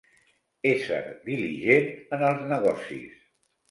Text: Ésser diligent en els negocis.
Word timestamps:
Ésser 0.69 1.03
diligent 1.29 2.19
en 2.19 2.27
els 2.33 2.45
negocis. 2.57 3.27